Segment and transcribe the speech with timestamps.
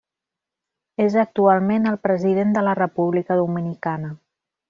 [1.03, 4.13] És actualment el President de la República Dominicana.